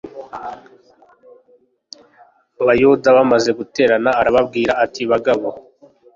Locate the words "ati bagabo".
4.83-5.47